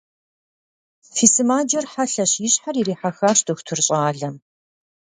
Фи 1.13 1.25
сымаджэр 1.33 1.85
хьэлъэщ,– 1.91 2.31
и 2.47 2.49
щхьэр 2.53 2.75
ирихьэхащ 2.81 3.39
дохутыр 3.45 3.79
щӏалэм. 3.85 4.35